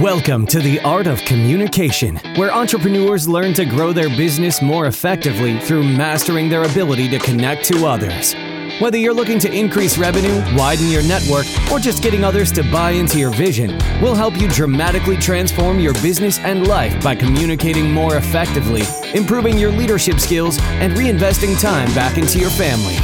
[0.00, 5.60] Welcome to the Art of Communication, where entrepreneurs learn to grow their business more effectively
[5.60, 8.34] through mastering their ability to connect to others.
[8.80, 12.90] Whether you're looking to increase revenue, widen your network, or just getting others to buy
[12.90, 18.16] into your vision, we'll help you dramatically transform your business and life by communicating more
[18.16, 18.82] effectively,
[19.14, 22.96] improving your leadership skills, and reinvesting time back into your family.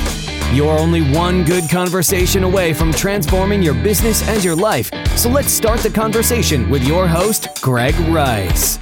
[0.53, 4.91] You're only one good conversation away from transforming your business and your life.
[5.21, 8.79] So let's start the conversation with your host, Greg Rice.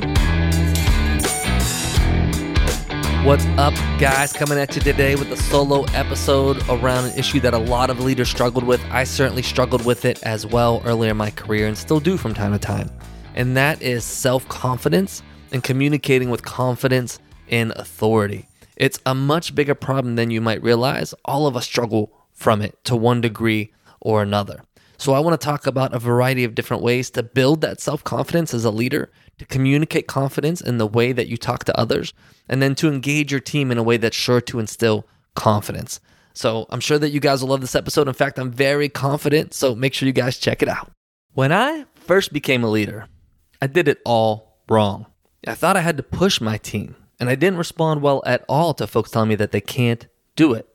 [3.27, 4.33] What's up, guys?
[4.33, 7.99] Coming at you today with a solo episode around an issue that a lot of
[7.99, 8.81] leaders struggled with.
[8.89, 12.35] I certainly struggled with it as well earlier in my career and still do from
[12.35, 12.89] time to time.
[13.35, 17.19] And that is self confidence and communicating with confidence
[17.49, 18.47] and authority.
[18.77, 21.15] It's a much bigger problem than you might realize.
[21.25, 24.63] All of us struggle from it to one degree or another.
[24.99, 28.03] So, I want to talk about a variety of different ways to build that self
[28.05, 32.13] confidence as a leader, to communicate confidence in the way that you talk to others,
[32.49, 36.01] and then to engage your team in a way that's sure to instill confidence.
[36.35, 38.09] So, I'm sure that you guys will love this episode.
[38.09, 39.55] In fact, I'm very confident.
[39.55, 40.91] So, make sure you guys check it out.
[41.33, 43.07] When I first became a leader,
[43.63, 45.07] I did it all wrong.
[45.47, 48.75] I thought I had to push my team and I didn't respond well at all
[48.75, 50.69] to folks telling me that they can't do it.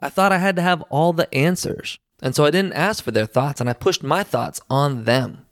[0.00, 3.10] I thought I had to have all the answers, and so I didn't ask for
[3.10, 5.46] their thoughts and I pushed my thoughts on them.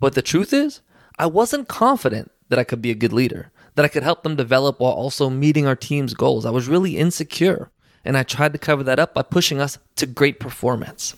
[0.00, 0.80] But the truth is,
[1.18, 4.36] I wasn't confident that I could be a good leader, that I could help them
[4.36, 6.44] develop while also meeting our team's goals.
[6.44, 7.70] I was really insecure,
[8.04, 11.14] and I tried to cover that up by pushing us to great performance.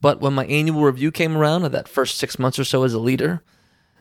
[0.00, 2.92] But when my annual review came around of that first six months or so as
[2.92, 3.42] a leader,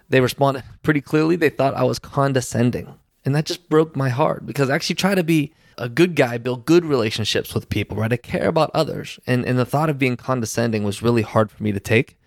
[0.10, 1.36] they responded pretty clearly.
[1.36, 2.96] They thought I was condescending.
[3.24, 6.38] And that just broke my heart because I actually try to be a good guy,
[6.38, 8.14] build good relationships with people, right?
[8.14, 9.20] I care about others.
[9.26, 12.18] And, and the thought of being condescending was really hard for me to take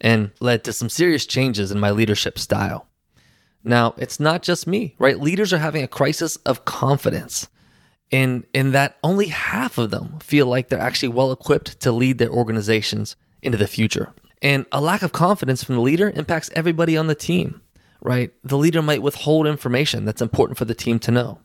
[0.00, 2.86] and led to some serious changes in my leadership style.
[3.64, 5.18] Now, it's not just me, right?
[5.18, 7.48] Leaders are having a crisis of confidence
[8.10, 12.18] in, in that only half of them feel like they're actually well equipped to lead
[12.18, 14.12] their organizations into the future.
[14.40, 17.60] And a lack of confidence from the leader impacts everybody on the team
[18.00, 18.32] right?
[18.44, 21.40] The leader might withhold information that's important for the team to know.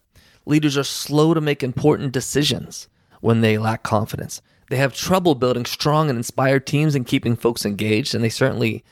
[0.45, 2.87] Leaders are slow to make important decisions
[3.21, 4.41] when they lack confidence.
[4.69, 8.83] They have trouble building strong and inspired teams and keeping folks engaged, and they certainly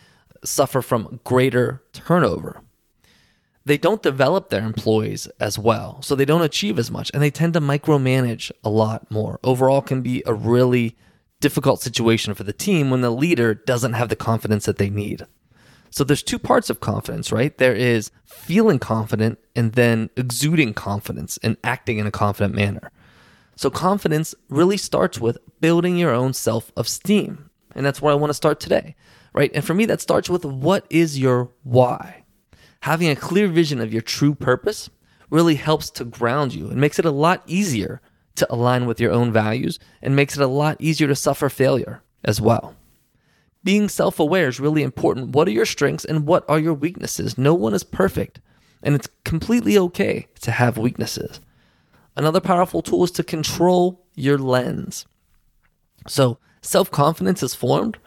[0.43, 2.61] suffer from greater turnover.
[3.63, 7.29] They don't develop their employees as well, so they don't achieve as much, and they
[7.29, 9.39] tend to micromanage a lot more.
[9.43, 10.95] Overall, can be a really
[11.39, 15.25] difficult situation for the team when the leader doesn't have the confidence that they need.
[15.91, 17.55] So there's two parts of confidence, right?
[17.57, 22.91] There is feeling confident and then exuding confidence and acting in a confident manner.
[23.57, 27.49] So confidence really starts with building your own self-esteem.
[27.75, 28.95] And that's where I want to start today,
[29.33, 29.51] right?
[29.53, 32.23] And for me, that starts with what is your why?
[32.81, 34.89] Having a clear vision of your true purpose
[35.29, 38.01] really helps to ground you and makes it a lot easier
[38.35, 42.01] to align with your own values and makes it a lot easier to suffer failure
[42.23, 42.75] as well.
[43.63, 45.35] Being self aware is really important.
[45.35, 47.37] What are your strengths and what are your weaknesses?
[47.37, 48.41] No one is perfect,
[48.81, 51.39] and it's completely okay to have weaknesses.
[52.15, 55.05] Another powerful tool is to control your lens.
[56.07, 57.99] So, self confidence is formed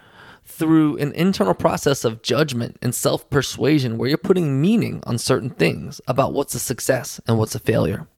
[0.44, 5.50] through an internal process of judgment and self persuasion where you're putting meaning on certain
[5.50, 8.08] things about what's a success and what's a failure.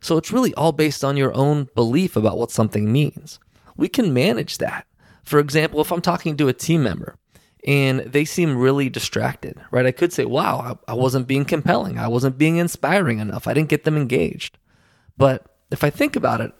[0.00, 3.40] So, it's really all based on your own belief about what something means.
[3.76, 4.86] We can manage that.
[5.24, 7.16] For example, if I'm talking to a team member
[7.66, 9.86] and they seem really distracted, right?
[9.86, 11.98] I could say, wow, I, wasn't being compelling.
[11.98, 13.48] I wasn't being inspiring enough.
[13.48, 14.58] I didn't get them engaged.
[15.16, 16.52] But if I think about it,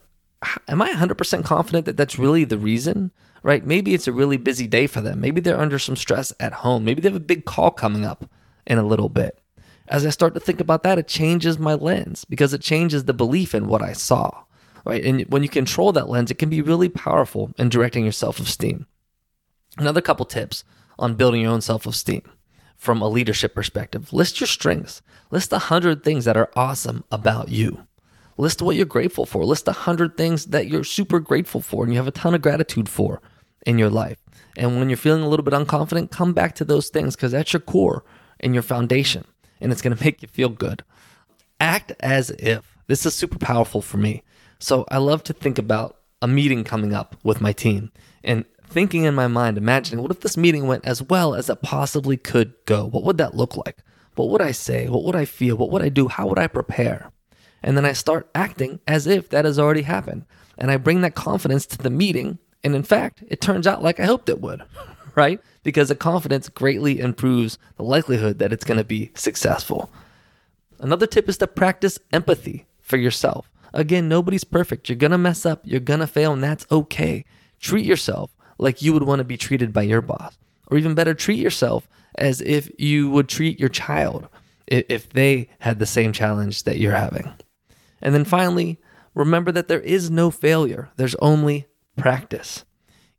[0.67, 3.11] am I 100% confident that that's really the reason?
[3.43, 3.67] Right?
[3.67, 5.21] Maybe it's a really busy day for them.
[5.21, 6.85] Maybe they're under some stress at home.
[6.85, 8.25] Maybe they have a big call coming up
[8.67, 9.39] in a little bit.
[9.89, 13.13] As I start to think about that, it changes my lens because it changes the
[13.13, 14.44] belief in what I saw
[14.85, 15.05] right?
[15.05, 18.39] And when you control that lens, it can be really powerful in directing your self
[18.41, 18.87] esteem.
[19.79, 20.65] Another couple tips
[20.99, 22.23] on building your own self esteem
[22.77, 27.49] from a leadership perspective list your strengths, list a hundred things that are awesome about
[27.49, 27.87] you.
[28.37, 29.45] List what you're grateful for.
[29.45, 32.43] List a hundred things that you're super grateful for and you have a ton of
[32.43, 33.23] gratitude for
[33.65, 34.19] in your life.
[34.57, 37.53] And when you're feeling a little bit unconfident, come back to those things because that's
[37.53, 38.05] your core
[38.41, 39.25] and your foundation,
[39.61, 40.85] and it's going to make you feel good.
[41.61, 42.77] Act as if.
[42.87, 44.23] This is super powerful for me.
[44.59, 47.93] So I love to think about a meeting coming up with my team
[48.23, 51.63] and thinking in my mind, imagining what if this meeting went as well as it
[51.63, 52.87] possibly could go?
[52.87, 53.79] What would that look like?
[54.15, 54.89] What would I say?
[54.89, 55.57] What would I feel?
[55.57, 56.09] What would I do?
[56.09, 57.11] How would I prepare?
[57.63, 60.25] And then I start acting as if that has already happened.
[60.59, 62.39] And I bring that confidence to the meeting.
[62.63, 64.63] And in fact, it turns out like I hoped it would,
[65.15, 65.41] right?
[65.63, 69.91] Because the confidence greatly improves the likelihood that it's going to be successful.
[70.79, 73.51] Another tip is to practice empathy for yourself.
[73.75, 74.89] Again, nobody's perfect.
[74.89, 77.25] You're to mess up, you're to fail, and that's okay.
[77.59, 80.39] Treat yourself like you would want to be treated by your boss.
[80.69, 84.29] Or even better, treat yourself as if you would treat your child
[84.69, 87.35] if they had the same challenge that you're having.
[88.01, 88.81] And then finally,
[89.13, 91.67] remember that there is no failure, there's only
[91.97, 92.65] practice.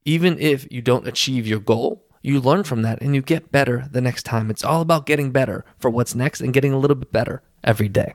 [0.06, 3.88] Even if you don't achieve your goal, you learn from that and you get better
[3.92, 4.50] the next time.
[4.50, 7.90] It's all about getting better for what's next and getting a little bit better every
[7.90, 8.14] day.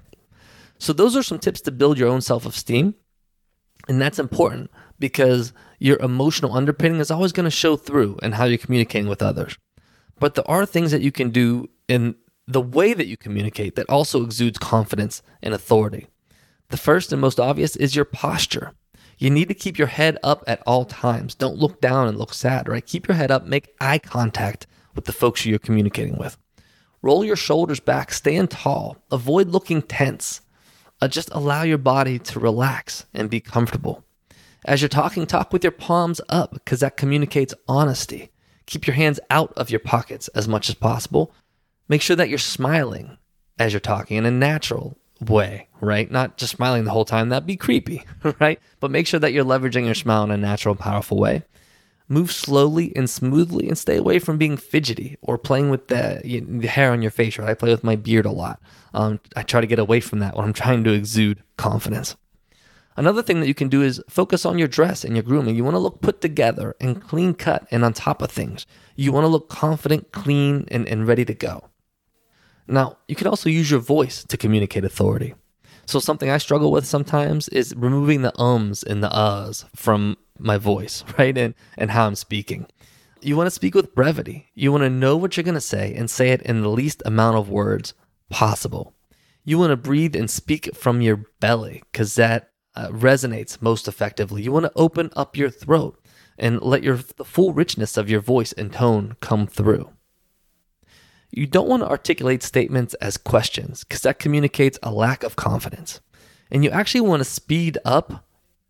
[0.81, 2.95] So, those are some tips to build your own self esteem.
[3.89, 8.45] And that's important because your emotional underpinning is always going to show through in how
[8.45, 9.57] you're communicating with others.
[10.19, 12.15] But there are things that you can do in
[12.47, 16.09] the way that you communicate that also exudes confidence and authority.
[16.69, 18.73] The first and most obvious is your posture.
[19.19, 21.35] You need to keep your head up at all times.
[21.35, 22.85] Don't look down and look sad, right?
[22.85, 26.37] Keep your head up, make eye contact with the folks you're communicating with.
[27.03, 30.41] Roll your shoulders back, stand tall, avoid looking tense.
[31.01, 34.05] Uh, just allow your body to relax and be comfortable.
[34.65, 38.31] As you're talking, talk with your palms up because that communicates honesty.
[38.67, 41.33] Keep your hands out of your pockets as much as possible.
[41.89, 43.17] Make sure that you're smiling
[43.59, 46.11] as you're talking in a natural way, right?
[46.11, 47.31] Not just smiling the whole time.
[47.31, 48.05] That'd be creepy,
[48.41, 48.61] right?
[48.79, 51.43] But make sure that you're leveraging your smile in a natural, powerful way.
[52.11, 56.67] Move slowly and smoothly and stay away from being fidgety or playing with the, the
[56.67, 57.49] hair on your face, right?
[57.49, 58.61] I play with my beard a lot.
[58.93, 62.17] Um, I try to get away from that when I'm trying to exude confidence.
[62.97, 65.55] Another thing that you can do is focus on your dress and your grooming.
[65.55, 68.67] You want to look put together and clean cut and on top of things.
[68.97, 71.71] You want to look confident, clean, and, and ready to go.
[72.67, 75.35] Now, you can also use your voice to communicate authority.
[75.87, 80.57] So, something I struggle with sometimes is removing the ums and the uhs from my
[80.59, 81.37] voice, right?
[81.37, 82.67] And, and how I'm speaking.
[83.23, 84.51] You want to speak with brevity.
[84.55, 87.03] You want to know what you're going to say and say it in the least
[87.05, 87.93] amount of words
[88.31, 88.95] possible.
[89.45, 94.43] You want to breathe and speak from your belly because that uh, resonates most effectively.
[94.43, 96.03] You want to open up your throat
[96.39, 99.91] and let your the full richness of your voice and tone come through.
[101.31, 106.01] You don't want to articulate statements as questions because that communicates a lack of confidence.
[106.51, 108.25] And you actually want to speed up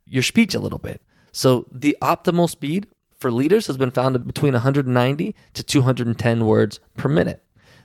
[0.05, 1.01] your speech a little bit.
[1.33, 2.87] So the optimal speed
[3.19, 7.43] for leaders has been found between 190 to 210 words per minute.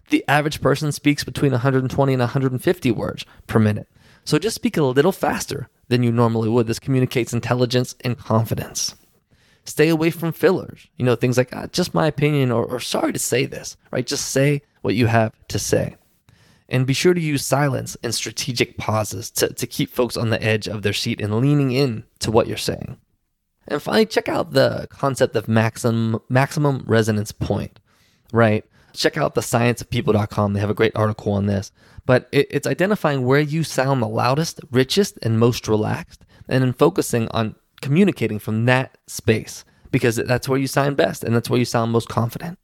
[0.10, 3.88] The average person speaks between 120 and 150 words per minute.
[4.24, 6.68] So just speak a little faster than you normally would.
[6.68, 8.96] This communicates intelligence and confidence.
[9.66, 10.88] Stay away from fillers.
[10.98, 14.06] You know, things like, ah, just my opinion, or, or sorry to say this, right?
[14.06, 15.96] Just say what you have to say.
[16.70, 20.42] And be sure to use silence and strategic pauses to, to keep folks on the
[20.42, 22.98] edge of their seat and leaning in to what you're saying.
[23.68, 27.80] And finally, check out the concept of maximum maximum resonance point,
[28.32, 28.64] right?
[28.94, 30.54] Check out the scienceofpeople.com.
[30.54, 31.72] They have a great article on this.
[32.06, 36.74] But it, it's identifying where you sound the loudest, richest, and most relaxed, and then
[36.74, 41.60] focusing on communicating from that space because that's where you sound best and that's where
[41.60, 42.60] you sound most confident.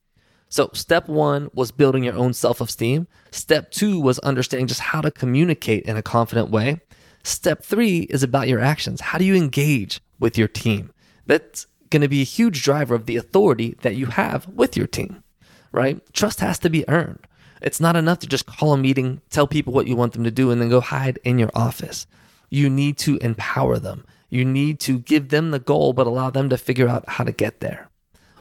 [0.49, 3.07] So, step one was building your own self esteem.
[3.31, 6.81] Step two was understanding just how to communicate in a confident way.
[7.23, 9.01] Step three is about your actions.
[9.01, 10.91] How do you engage with your team?
[11.25, 14.87] That's going to be a huge driver of the authority that you have with your
[14.87, 15.23] team,
[15.71, 16.01] right?
[16.13, 17.27] Trust has to be earned.
[17.61, 20.31] It's not enough to just call a meeting, tell people what you want them to
[20.31, 22.07] do, and then go hide in your office.
[22.49, 24.05] You need to empower them.
[24.29, 27.31] You need to give them the goal, but allow them to figure out how to
[27.31, 27.89] get there.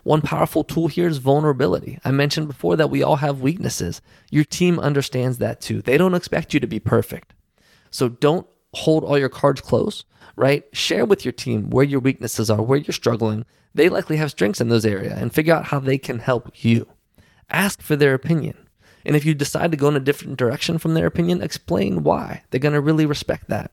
[0.02, 1.98] One powerful tool here is vulnerability.
[2.04, 4.00] I mentioned before that we all have weaknesses.
[4.30, 5.82] Your team understands that too.
[5.82, 7.34] They don't expect you to be perfect.
[7.90, 10.04] So don't hold all your cards close,
[10.36, 10.64] right?
[10.72, 13.44] Share with your team where your weaknesses are, where you're struggling.
[13.74, 16.88] They likely have strengths in those areas and figure out how they can help you.
[17.50, 18.56] Ask for their opinion.
[19.04, 22.42] And if you decide to go in a different direction from their opinion, explain why.
[22.50, 23.72] They're going to really respect that.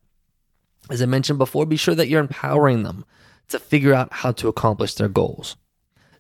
[0.90, 3.06] As I mentioned before, be sure that you're empowering them
[3.50, 5.58] to figure out how to accomplish their goals.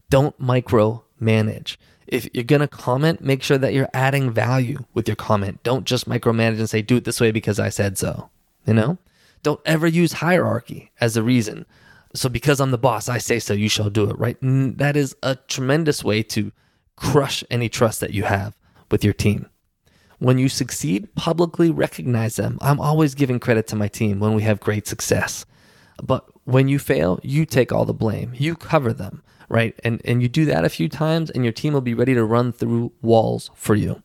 [0.09, 1.77] Don't micromanage.
[2.05, 5.61] If you're going to comment, make sure that you're adding value with your comment.
[5.63, 8.29] Don't just micromanage and say, do it this way because I said so.
[8.67, 8.97] You know?
[9.43, 11.65] Don't ever use hierarchy as a reason.
[12.13, 14.37] So, because I'm the boss, I say so, you shall do it, right?
[14.41, 16.51] That is a tremendous way to
[16.95, 18.55] crush any trust that you have
[18.89, 19.47] with your team.
[20.19, 22.57] When you succeed, publicly recognize them.
[22.61, 25.45] I'm always giving credit to my team when we have great success.
[26.01, 28.33] But when you fail, you take all the blame.
[28.35, 29.79] You cover them, right?
[29.83, 32.23] And and you do that a few times and your team will be ready to
[32.23, 34.01] run through walls for you.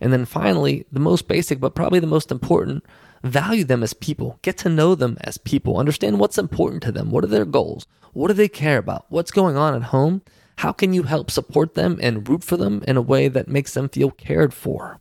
[0.00, 2.84] And then finally, the most basic but probably the most important,
[3.22, 4.38] value them as people.
[4.42, 5.78] Get to know them as people.
[5.78, 7.10] Understand what's important to them.
[7.10, 7.86] What are their goals?
[8.12, 9.06] What do they care about?
[9.08, 10.22] What's going on at home?
[10.58, 13.74] How can you help support them and root for them in a way that makes
[13.74, 15.00] them feel cared for?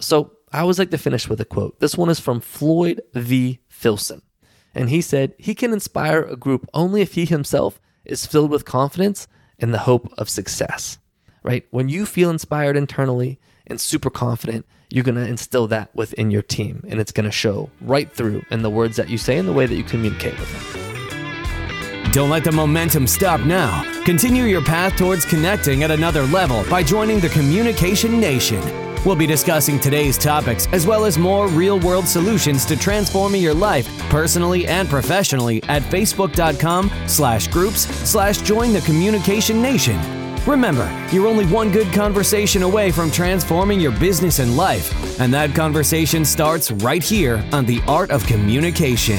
[0.00, 1.78] So, I always like to finish with a quote.
[1.78, 3.60] This one is from Floyd V.
[3.68, 4.22] Filson.
[4.74, 8.64] And he said, He can inspire a group only if he himself is filled with
[8.64, 10.98] confidence and the hope of success,
[11.42, 11.66] right?
[11.70, 16.42] When you feel inspired internally and super confident, you're going to instill that within your
[16.42, 16.84] team.
[16.88, 19.52] And it's going to show right through in the words that you say and the
[19.52, 20.78] way that you communicate with them.
[22.12, 23.82] Don't let the momentum stop now.
[24.04, 28.62] Continue your path towards connecting at another level by joining the Communication Nation.
[29.04, 33.54] We'll be discussing today's topics as well as more real world solutions to transforming your
[33.54, 40.17] life personally and professionally at facebook.com slash groups slash join the communication nation.
[40.48, 45.54] Remember, you're only one good conversation away from transforming your business and life, and that
[45.54, 49.18] conversation starts right here on The Art of Communication.